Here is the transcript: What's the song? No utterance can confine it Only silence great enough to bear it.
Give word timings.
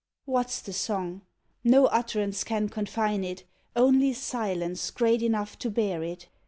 What's 0.25 0.61
the 0.61 0.73
song? 0.73 1.21
No 1.63 1.85
utterance 1.85 2.43
can 2.43 2.69
confine 2.69 3.23
it 3.23 3.43
Only 3.75 4.13
silence 4.13 4.89
great 4.89 5.21
enough 5.21 5.59
to 5.59 5.69
bear 5.69 6.01
it. 6.01 6.27